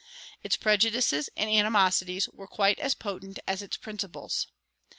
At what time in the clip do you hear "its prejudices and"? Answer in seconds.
0.41-1.47